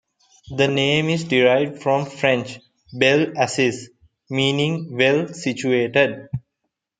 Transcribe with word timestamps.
The 0.49 0.67
name 0.67 1.09
is 1.09 1.25
derived 1.25 1.83
from 1.83 2.07
French 2.07 2.59
"bel 2.91 3.33
assis" 3.37 3.87
meaning 4.31 4.97
'well 4.97 5.27
situated'. 5.27 6.27